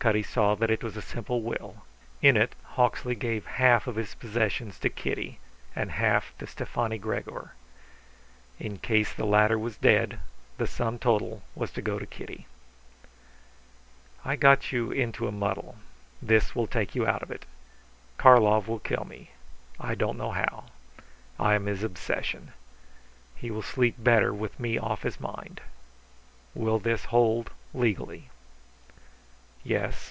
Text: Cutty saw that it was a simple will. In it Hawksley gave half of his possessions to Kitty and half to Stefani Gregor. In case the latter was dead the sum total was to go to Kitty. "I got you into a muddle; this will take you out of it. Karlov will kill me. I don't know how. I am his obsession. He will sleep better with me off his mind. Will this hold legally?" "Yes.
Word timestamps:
Cutty 0.00 0.22
saw 0.22 0.54
that 0.54 0.70
it 0.70 0.82
was 0.84 0.96
a 0.96 1.02
simple 1.02 1.42
will. 1.42 1.84
In 2.22 2.36
it 2.36 2.54
Hawksley 2.62 3.16
gave 3.16 3.44
half 3.46 3.88
of 3.88 3.96
his 3.96 4.14
possessions 4.14 4.78
to 4.78 4.88
Kitty 4.88 5.38
and 5.74 5.90
half 5.90 6.32
to 6.38 6.46
Stefani 6.46 6.98
Gregor. 6.98 7.52
In 8.60 8.76
case 8.78 9.12
the 9.12 9.26
latter 9.26 9.58
was 9.58 9.76
dead 9.76 10.20
the 10.56 10.68
sum 10.68 11.00
total 11.00 11.42
was 11.56 11.72
to 11.72 11.82
go 11.82 11.98
to 11.98 12.06
Kitty. 12.06 12.46
"I 14.24 14.36
got 14.36 14.70
you 14.70 14.92
into 14.92 15.26
a 15.26 15.32
muddle; 15.32 15.74
this 16.22 16.54
will 16.54 16.68
take 16.68 16.94
you 16.94 17.04
out 17.04 17.24
of 17.24 17.32
it. 17.32 17.44
Karlov 18.18 18.68
will 18.68 18.78
kill 18.78 19.04
me. 19.04 19.32
I 19.80 19.96
don't 19.96 20.16
know 20.16 20.30
how. 20.30 20.66
I 21.40 21.54
am 21.54 21.66
his 21.66 21.82
obsession. 21.82 22.52
He 23.34 23.50
will 23.50 23.62
sleep 23.62 23.96
better 23.98 24.32
with 24.32 24.60
me 24.60 24.78
off 24.78 25.02
his 25.02 25.18
mind. 25.20 25.60
Will 26.54 26.78
this 26.78 27.06
hold 27.06 27.50
legally?" 27.74 28.30
"Yes. 29.64 30.06